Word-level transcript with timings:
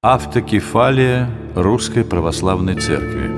Автокефалия 0.00 1.28
Русской 1.56 2.04
Православной 2.04 2.76
Церкви 2.76 3.32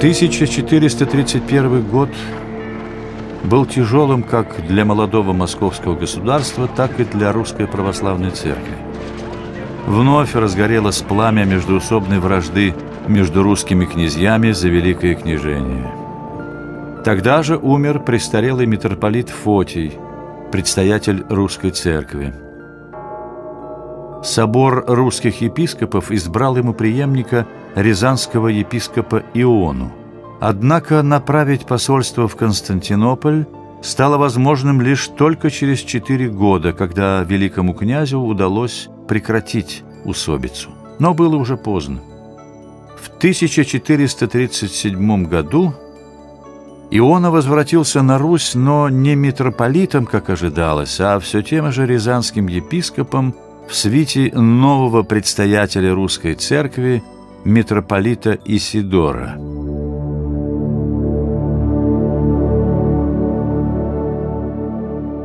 Тысяча 0.00 0.46
четыреста 0.46 1.06
тридцать 1.06 1.44
первый 1.44 1.82
год 1.82 2.10
был 3.42 3.66
тяжелым 3.66 4.22
как 4.22 4.64
для 4.68 4.84
молодого 4.84 5.32
московского 5.32 5.96
государства, 5.96 6.68
так 6.68 7.00
и 7.00 7.04
для 7.04 7.32
Русской 7.32 7.66
Православной 7.66 8.30
Церкви. 8.30 8.76
Вновь 9.88 10.36
разгорелось 10.36 11.02
пламя 11.02 11.42
междуусобной 11.42 12.20
вражды 12.20 12.76
между 13.08 13.42
русскими 13.42 13.86
князьями 13.86 14.52
за 14.52 14.68
Великое 14.68 15.16
княжение– 15.16 15.90
Тогда 17.04 17.42
же 17.42 17.56
умер 17.56 18.00
престарелый 18.00 18.66
митрополит 18.66 19.30
Фотий, 19.30 19.94
предстоятель 20.52 21.24
русской 21.30 21.70
церкви. 21.70 22.34
Собор 24.22 24.84
русских 24.86 25.40
епископов 25.40 26.10
избрал 26.10 26.58
ему 26.58 26.74
преемника 26.74 27.46
рязанского 27.74 28.48
епископа 28.48 29.22
Иону. 29.32 29.90
Однако 30.40 31.02
направить 31.02 31.64
посольство 31.64 32.28
в 32.28 32.36
Константинополь 32.36 33.46
стало 33.80 34.18
возможным 34.18 34.82
лишь 34.82 35.08
только 35.08 35.50
через 35.50 35.78
четыре 35.78 36.28
года, 36.28 36.74
когда 36.74 37.22
великому 37.22 37.72
князю 37.72 38.20
удалось 38.20 38.90
прекратить 39.08 39.84
усобицу. 40.04 40.68
Но 40.98 41.14
было 41.14 41.36
уже 41.36 41.56
поздно. 41.56 42.02
В 43.00 43.08
1437 43.16 45.24
году 45.24 45.72
Иона 46.92 47.30
возвратился 47.30 48.02
на 48.02 48.18
Русь, 48.18 48.56
но 48.56 48.88
не 48.88 49.14
митрополитом, 49.14 50.06
как 50.06 50.28
ожидалось, 50.28 50.98
а 51.00 51.20
все 51.20 51.40
тем 51.40 51.70
же 51.70 51.86
рязанским 51.86 52.48
епископом 52.48 53.34
в 53.68 53.76
свите 53.76 54.32
нового 54.34 55.04
предстоятеля 55.04 55.94
русской 55.94 56.34
церкви, 56.34 57.04
митрополита 57.44 58.36
Исидора. 58.44 59.36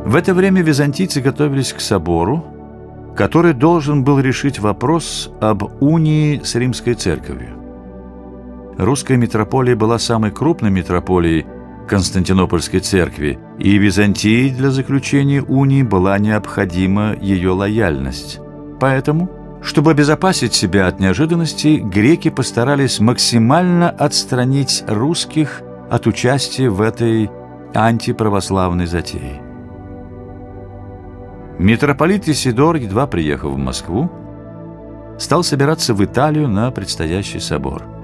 В 0.04 0.14
это 0.14 0.34
время 0.34 0.62
византийцы 0.62 1.20
готовились 1.20 1.72
к 1.72 1.80
собору, 1.80 2.44
который 3.16 3.54
должен 3.54 4.04
был 4.04 4.20
решить 4.20 4.60
вопрос 4.60 5.32
об 5.40 5.64
унии 5.82 6.40
с 6.44 6.54
римской 6.54 6.94
церковью. 6.94 7.56
Русская 8.78 9.16
митрополия 9.16 9.74
была 9.74 9.98
самой 9.98 10.30
крупной 10.30 10.70
митрополией 10.70 11.44
Константинопольской 11.86 12.80
церкви, 12.80 13.38
и 13.58 13.78
Византии 13.78 14.48
для 14.50 14.70
заключения 14.70 15.42
унии 15.42 15.82
была 15.82 16.18
необходима 16.18 17.14
ее 17.20 17.50
лояльность. 17.50 18.40
Поэтому, 18.80 19.30
чтобы 19.62 19.92
обезопасить 19.92 20.54
себя 20.54 20.86
от 20.86 21.00
неожиданностей, 21.00 21.78
греки 21.78 22.30
постарались 22.30 23.00
максимально 23.00 23.88
отстранить 23.90 24.84
русских 24.86 25.62
от 25.90 26.06
участия 26.06 26.68
в 26.68 26.80
этой 26.80 27.30
антиправославной 27.74 28.86
затее. 28.86 29.40
Митрополит 31.58 32.28
Исидор, 32.28 32.76
едва 32.76 33.06
приехав 33.06 33.52
в 33.52 33.56
Москву, 33.56 34.10
стал 35.18 35.42
собираться 35.42 35.94
в 35.94 36.04
Италию 36.04 36.48
на 36.48 36.70
предстоящий 36.70 37.40
собор– 37.40 37.84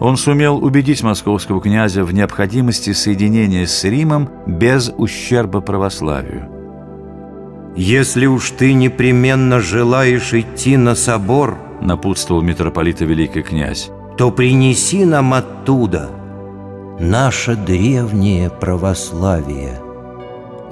он 0.00 0.16
сумел 0.16 0.62
убедить 0.62 1.02
московского 1.02 1.60
князя 1.60 2.04
в 2.04 2.14
необходимости 2.14 2.92
соединения 2.92 3.66
с 3.66 3.84
Римом 3.84 4.28
без 4.46 4.92
ущерба 4.96 5.60
православию. 5.60 6.48
«Если 7.76 8.26
уж 8.26 8.50
ты 8.52 8.72
непременно 8.72 9.60
желаешь 9.60 10.32
идти 10.34 10.76
на 10.76 10.94
собор,— 10.94 11.58
напутствовал 11.80 12.42
митрополита 12.42 13.04
великий 13.04 13.42
князь,— 13.42 13.90
то 14.16 14.30
принеси 14.30 15.04
нам 15.04 15.34
оттуда 15.34 16.10
наше 16.98 17.54
древнее 17.54 18.50
православие, 18.50 19.80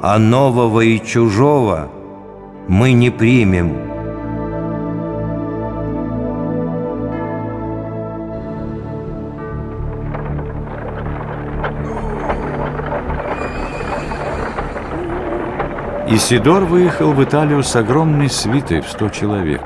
а 0.02 0.18
нового 0.18 0.80
и 0.80 1.04
чужого 1.04 1.90
мы 2.68 2.92
не 2.92 3.10
примем». 3.10 3.95
Исидор 16.08 16.64
выехал 16.64 17.12
в 17.12 17.24
Италию 17.24 17.64
с 17.64 17.74
огромной 17.74 18.30
свитой 18.30 18.80
в 18.80 18.88
100 18.88 19.08
человек. 19.08 19.62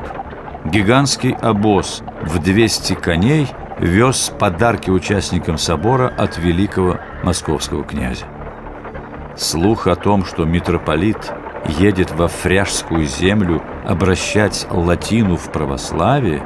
Гигантский 0.64 1.32
обоз 1.32 2.02
в 2.22 2.38
200 2.38 2.94
коней 2.94 3.46
вез 3.78 4.32
подарки 4.38 4.88
участникам 4.88 5.58
собора 5.58 6.10
от 6.16 6.38
великого 6.38 6.96
московского 7.22 7.84
князя. 7.84 8.24
Слух 9.36 9.86
о 9.86 9.96
том, 9.96 10.24
что 10.24 10.46
митрополит 10.46 11.30
едет 11.78 12.10
во 12.12 12.28
фряжскую 12.28 13.04
землю 13.04 13.62
обращать 13.86 14.66
латину 14.70 15.36
в 15.36 15.52
православие, 15.52 16.42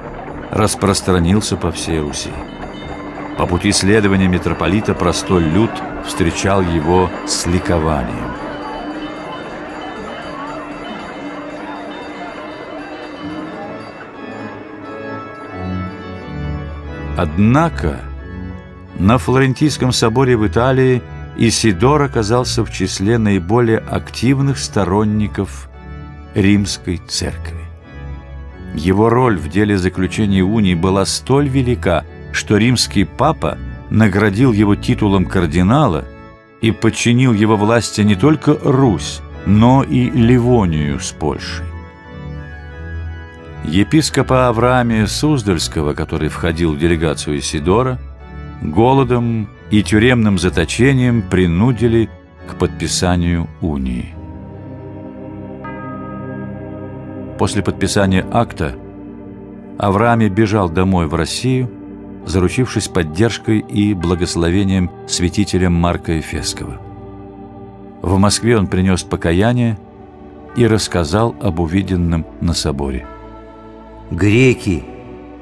распространился 0.51 1.57
по 1.57 1.71
всей 1.71 2.01
Руси. 2.01 2.33
По 3.39 3.47
пути 3.47 3.71
следования 3.71 4.27
митрополита 4.27 4.93
простой 4.93 5.45
люд 5.45 5.71
встречал 6.05 6.63
его 6.63 7.11
с 7.27 7.47
ликованием. 7.47 8.44
Однако 17.17 18.01
на 18.99 19.19
Флорентийском 19.19 19.93
соборе 19.93 20.37
в 20.37 20.47
Италии 20.47 21.03
Исидор 21.37 22.03
оказался 22.03 22.65
в 22.65 22.73
числе 22.73 23.19
наиболее 23.19 23.79
активных 23.79 24.59
сторонников 24.59 25.69
римской 26.35 27.01
церкви. 27.09 27.65
Его 28.75 29.09
роль 29.09 29.39
в 29.39 29.49
деле 29.49 29.79
заключения 29.79 30.43
унии 30.43 30.75
была 30.75 31.05
столь 31.07 31.49
велика, 31.49 32.05
что 32.33 32.57
римский 32.57 33.05
папа 33.05 33.59
наградил 33.91 34.53
его 34.53 34.75
титулом 34.75 35.27
кардинала 35.27 36.05
и 36.61 36.73
подчинил 36.73 37.33
его 37.33 37.57
власти 37.57 38.01
не 38.01 38.17
только 38.17 38.57
Русь, 38.63 39.21
но 39.47 39.85
и 39.85 40.11
Ливонию 40.11 40.99
с 40.99 41.13
Польшей. 41.13 41.74
Епископа 43.65 44.49
Авраамия 44.49 45.07
Суздальского, 45.07 45.95
который 45.95 46.29
входил 46.29 46.75
в 46.75 46.79
делегацию 46.79 47.41
Сидора, 47.41 47.99
голодом 48.61 49.49
и 49.71 49.83
тюремным 49.83 50.39
заточением 50.39 51.23
принудили 51.23 52.11
к 52.47 52.57
подписанию 52.57 53.49
унии. 53.63 54.15
После 57.39 57.63
подписания 57.63 58.25
акта 58.31 58.77
Авраамий 59.79 60.29
бежал 60.29 60.69
домой 60.69 61.07
в 61.07 61.15
Россию, 61.15 61.71
заручившись 62.27 62.89
поддержкой 62.89 63.61
и 63.61 63.95
благословением 63.95 64.91
святителя 65.09 65.71
Марка 65.71 66.13
Ефесского. 66.13 66.81
В 68.03 68.19
Москве 68.19 68.59
он 68.59 68.67
принес 68.67 69.03
покаяние 69.03 69.79
и 70.55 70.67
рассказал 70.67 71.35
об 71.41 71.61
увиденном 71.61 72.27
на 72.43 72.53
соборе– 72.53 73.07
Греки, 74.11 74.85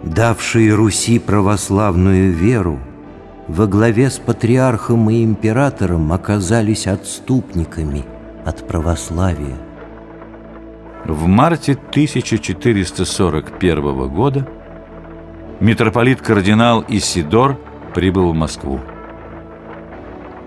давшие 0.05 0.73
Руси 0.75 1.19
православную 1.19 2.33
веру, 2.33 2.79
во 3.49 3.67
главе 3.67 4.09
с 4.09 4.19
патриархом 4.19 5.11
и 5.11 5.25
императором 5.25 6.13
оказались 6.13 6.87
отступниками 6.87 8.05
от 8.45 8.69
православия. 8.69 9.57
В 11.05 11.27
марте 11.27 11.73
1441 11.73 14.09
года 14.09 14.47
митрополит-кардинал 15.59 16.85
Исидор 16.87 17.59
прибыл 17.95 18.31
в 18.31 18.35
Москву. 18.35 18.79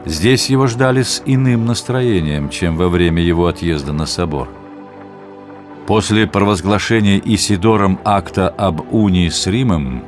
Здесь 0.06 0.50
его 0.50 0.68
ждали 0.68 1.02
с 1.02 1.22
иным 1.26 1.66
настроением, 1.66 2.48
чем 2.50 2.78
во 2.78 2.88
время 2.88 3.22
его 3.22 3.48
отъезда 3.48 3.92
на 3.92 4.06
собор– 4.06 4.48
После 5.88 6.26
провозглашения 6.26 7.22
Исидором 7.24 8.00
акта 8.04 8.50
об 8.50 8.92
унии 8.92 9.30
с 9.30 9.46
Римом, 9.46 10.04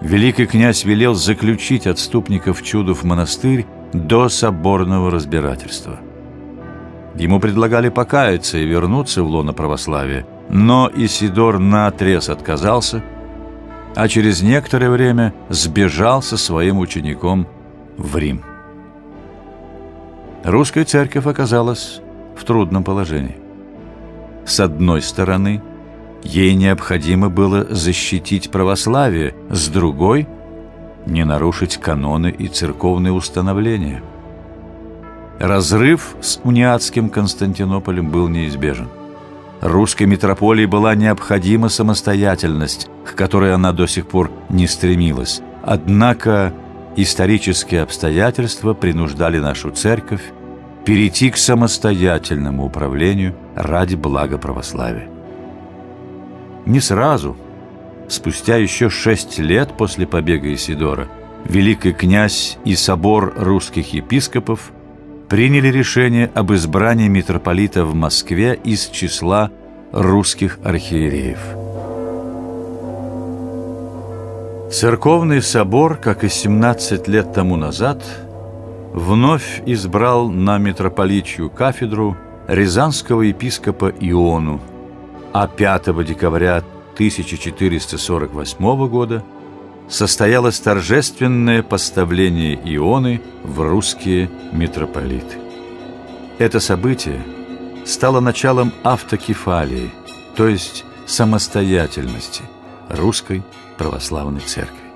великий 0.00 0.46
князь 0.46 0.84
велел 0.84 1.14
заключить 1.14 1.86
отступников 1.86 2.62
чуду 2.62 2.94
в 2.94 3.04
монастырь 3.04 3.66
до 3.92 4.30
соборного 4.30 5.10
разбирательства. 5.10 5.98
Ему 7.16 7.38
предлагали 7.38 7.90
покаяться 7.90 8.56
и 8.56 8.64
вернуться 8.64 9.22
в 9.22 9.26
лоно 9.26 9.52
православия, 9.52 10.26
но 10.48 10.90
Исидор 10.94 11.58
наотрез 11.58 12.30
отказался, 12.30 13.02
а 13.94 14.08
через 14.08 14.40
некоторое 14.40 14.88
время 14.88 15.34
сбежал 15.50 16.22
со 16.22 16.38
своим 16.38 16.78
учеником 16.78 17.46
в 17.98 18.16
Рим. 18.16 18.42
русская 20.44 20.84
церковь 20.84 21.26
оказалась 21.26 22.00
в 22.36 22.44
трудном 22.44 22.84
положении. 22.84 23.47
С 24.48 24.60
одной 24.60 25.02
стороны, 25.02 25.62
ей 26.22 26.54
необходимо 26.54 27.28
было 27.28 27.66
защитить 27.68 28.50
православие, 28.50 29.34
с 29.50 29.68
другой– 29.68 30.26
не 31.06 31.22
нарушить 31.24 31.76
каноны 31.76 32.34
и 32.36 32.48
церковные 32.48 33.12
установления. 33.12 34.02
Разрыв 35.38 36.16
с 36.22 36.40
униатским 36.44 37.10
Константинополем 37.10 38.10
был 38.10 38.28
неизбежен. 38.28 38.88
Русской 39.60 40.04
митрополии 40.04 40.64
была 40.64 40.94
необходима 40.94 41.68
самостоятельность, 41.68 42.88
к 43.04 43.14
которой 43.14 43.52
она 43.52 43.72
до 43.72 43.86
сих 43.86 44.06
пор 44.06 44.30
не 44.48 44.66
стремилась. 44.66 45.42
Однако 45.62 46.54
исторические 46.96 47.82
обстоятельства 47.82 48.72
принуждали 48.72 49.38
нашу 49.38 49.70
церковь 49.72 50.22
перейти 50.88 51.30
к 51.30 51.36
самостоятельному 51.36 52.64
управлению 52.64 53.34
ради 53.54 53.94
блага 53.94 54.38
православия. 54.38 55.06
Не 56.64 56.80
сразу, 56.80 57.36
спустя 58.08 58.56
еще 58.56 58.88
шесть 58.88 59.38
лет 59.38 59.76
после 59.76 60.06
побега 60.06 60.50
Исидора, 60.54 61.08
великий 61.44 61.92
князь 61.92 62.56
и 62.64 62.74
собор 62.74 63.34
русских 63.36 63.92
епископов 63.92 64.72
приняли 65.28 65.68
решение 65.68 66.30
об 66.32 66.54
избрании 66.54 67.08
митрополита 67.08 67.84
в 67.84 67.94
Москве 67.94 68.58
из 68.64 68.86
числа 68.86 69.50
русских 69.92 70.58
архиереев. 70.64 71.38
Церковный 74.72 75.42
собор, 75.42 75.98
как 75.98 76.24
и 76.24 76.30
17 76.30 77.08
лет 77.08 77.34
тому 77.34 77.56
назад, 77.56 78.02
вновь 78.92 79.62
избрал 79.66 80.28
на 80.28 80.58
митрополичью 80.58 81.50
кафедру 81.50 82.16
рязанского 82.46 83.22
епископа 83.22 83.92
Иону, 84.00 84.60
а 85.32 85.46
5 85.46 86.04
декабря 86.04 86.62
1448 86.94 88.88
года 88.88 89.22
состоялось 89.88 90.60
торжественное 90.60 91.62
поставление 91.62 92.54
Ионы 92.64 93.20
в 93.44 93.60
русские 93.60 94.30
митрополиты. 94.52 95.38
Это 96.38 96.60
событие 96.60 97.22
стало 97.84 98.20
началом 98.20 98.72
автокефалии, 98.82 99.90
то 100.36 100.46
есть 100.46 100.84
самостоятельности 101.06 102.42
русской 102.88 103.42
православной 103.76 104.40
церкви. 104.40 104.87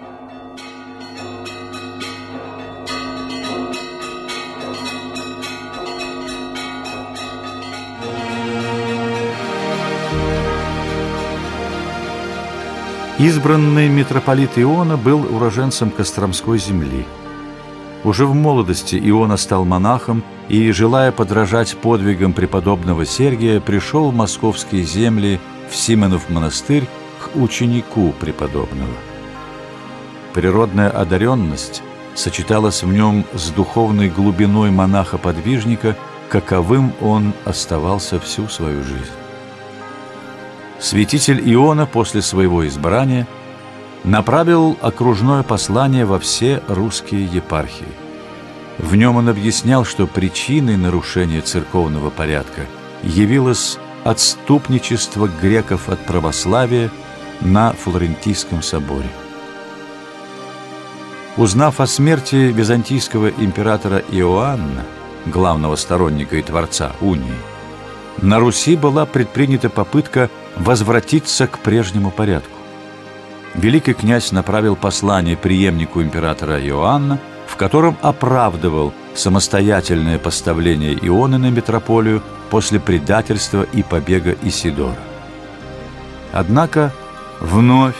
Избранный 13.19 13.89
митрополит 13.89 14.53
Иона 14.57 14.97
был 14.97 15.35
уроженцем 15.35 15.91
Костромской 15.91 16.59
земли. 16.59 17.05
Уже 18.05 18.25
в 18.25 18.35
молодости 18.35 18.99
Иона 19.05 19.37
стал 19.37 19.67
монахом 19.67 20.25
и, 20.49 20.73
желая 20.73 21.13
подражать 21.13 21.77
подвигам 21.77 22.33
преподобного 22.33 23.05
Сергия, 23.05 23.61
пришел 23.61 24.11
в 24.11 24.15
московские 24.15 24.85
земли 24.85 25.41
в 25.71 25.77
Симонов 25.77 26.31
монастырь 26.31 26.89
к 27.21 27.37
ученику 27.37 28.13
преподобного. 28.19 28.95
Природная 30.33 30.89
одаренность 30.89 31.83
сочеталась 32.15 32.83
в 32.83 32.91
нем 32.91 33.25
с 33.35 33.51
духовной 33.51 34.09
глубиной 34.09 34.71
монаха-подвижника, 34.71 35.97
каковым 36.31 36.95
он 37.03 37.35
оставался 37.45 38.19
всю 38.19 38.49
свою 38.49 38.83
жизнь. 38.83 39.22
Святитель 40.83 41.41
Иона 41.55 41.87
после 41.87 42.23
своего 42.23 42.67
избрания 42.67 43.29
направил 44.03 44.77
окружное 44.83 45.45
послание 45.45 46.05
во 46.05 46.19
все 46.19 46.61
русские 46.67 47.25
епархии. 47.25 47.87
В 48.79 48.97
нем 48.97 49.15
он 49.15 49.29
объяснял, 49.29 49.85
что 49.85 50.09
причиной 50.09 50.77
нарушения 50.77 51.41
церковного 51.41 52.11
порядка 52.11 52.63
явилось 53.05 53.79
отступничество 54.03 55.29
греков 55.41 55.89
от 55.89 56.05
православия 56.05 56.91
на 57.41 57.73
Флорентийском 57.75 58.61
соборе. 58.61 59.09
Узнав 61.37 61.79
о 61.79 61.87
смерти 61.87 62.51
византийского 62.51 63.29
императора 63.29 64.03
Иоанна, 64.11 64.83
главного 65.27 65.77
сторонника 65.77 66.37
и 66.39 66.43
творца 66.43 66.91
унии, 67.01 67.52
на 68.21 68.39
Руси 68.39 68.77
была 68.77 69.07
предпринята 69.07 69.71
попытка 69.71 70.29
возвратиться 70.57 71.47
к 71.47 71.59
прежнему 71.59 72.11
порядку. 72.11 72.59
Великий 73.55 73.95
князь 73.95 74.33
направил 74.33 74.77
послание 74.77 75.37
преемнику 75.37 76.03
императора 76.03 76.61
Иоанна, 76.61 77.19
в 77.47 77.57
котором 77.57 77.97
оправдывал 78.01 78.93
самостоятельное 79.15 80.19
поставление 80.19 80.95
Ионы 80.95 81.39
на 81.39 81.51
метрополию 81.51 82.23
после 82.51 82.81
предательства 82.81 83.67
и 83.73 83.83
побега 83.83 84.37
Исидора. 84.43 84.97
Однако 86.33 86.93
вновь 87.41 87.97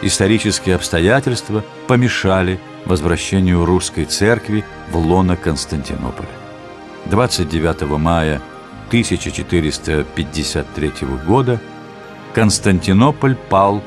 исторические 0.00 0.76
обстоятельства 0.76 1.62
помешали 1.86 2.58
возвращению 2.86 3.64
русской 3.64 4.04
церкви 4.04 4.64
в 4.90 4.96
лоно 4.96 5.36
Константинополя. 5.36 6.28
29 7.06 7.82
мая 7.98 8.40
1453 8.94 10.92
года 11.26 11.60
Константинополь 12.32 13.34
пал 13.34 13.82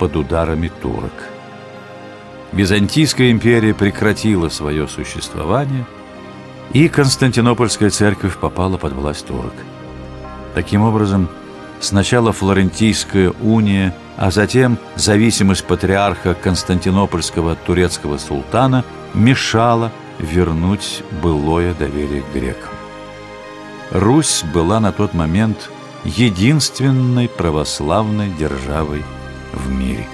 под 0.00 0.16
ударами 0.16 0.68
турок. 0.82 1.12
Византийская 2.50 3.30
империя 3.30 3.72
прекратила 3.72 4.48
свое 4.48 4.88
существование, 4.88 5.86
и 6.72 6.88
Константинопольская 6.88 7.90
церковь 7.90 8.36
попала 8.36 8.78
под 8.78 8.94
власть 8.94 9.26
турок. 9.26 9.54
Таким 10.56 10.82
образом, 10.82 11.28
сначала 11.78 12.32
Флорентийская 12.32 13.30
уния, 13.40 13.94
а 14.16 14.32
затем 14.32 14.76
зависимость 14.96 15.66
патриарха 15.66 16.34
Константинопольского 16.34 17.52
от 17.52 17.62
турецкого 17.64 18.18
султана 18.18 18.84
мешала 19.14 19.92
вернуть 20.18 21.04
былое 21.22 21.74
доверие 21.74 22.22
к 22.22 22.34
грекам. 22.34 22.77
Русь 23.90 24.44
была 24.52 24.80
на 24.80 24.92
тот 24.92 25.14
момент 25.14 25.70
единственной 26.04 27.28
православной 27.28 28.30
державой 28.30 29.02
в 29.52 29.70
мире. 29.70 30.06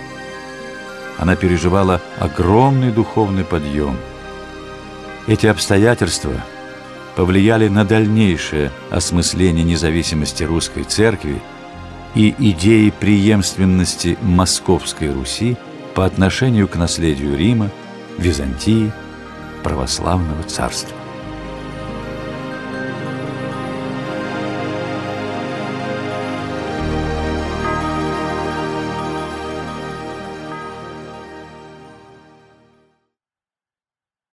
Она 1.18 1.34
переживала 1.36 2.00
огромный 2.18 2.92
духовный 2.92 3.44
подъем. 3.44 3.96
Эти 5.26 5.46
обстоятельства 5.46 6.32
повлияли 7.16 7.68
на 7.68 7.84
дальнейшее 7.84 8.70
осмысление 8.90 9.64
независимости 9.64 10.44
русской 10.44 10.84
церкви 10.84 11.40
и 12.14 12.34
идеи 12.38 12.90
преемственности 12.90 14.16
Московской 14.22 15.12
Руси 15.12 15.56
по 15.94 16.04
отношению 16.04 16.68
к 16.68 16.76
наследию 16.76 17.36
Рима, 17.36 17.70
Византии, 18.18 18.92
православного 19.62 20.42
царства. 20.44 20.96